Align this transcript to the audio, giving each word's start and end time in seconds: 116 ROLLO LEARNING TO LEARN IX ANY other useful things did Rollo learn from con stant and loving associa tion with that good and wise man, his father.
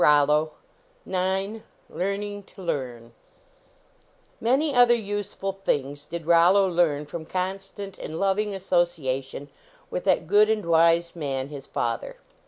116 0.03 1.13
ROLLO 1.13 1.61
LEARNING 1.99 2.41
TO 2.41 2.59
LEARN 2.63 3.05
IX 4.41 4.47
ANY 4.49 4.73
other 4.73 4.95
useful 4.95 5.59
things 5.63 6.05
did 6.05 6.25
Rollo 6.25 6.67
learn 6.67 7.05
from 7.05 7.23
con 7.27 7.59
stant 7.59 7.99
and 7.99 8.19
loving 8.19 8.49
associa 8.49 9.23
tion 9.23 9.49
with 9.91 10.03
that 10.05 10.25
good 10.25 10.49
and 10.49 10.65
wise 10.65 11.15
man, 11.15 11.49
his 11.49 11.67
father. 11.67 12.17